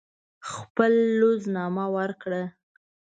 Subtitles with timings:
[0.49, 2.43] خپله لوز نامه ورکړه.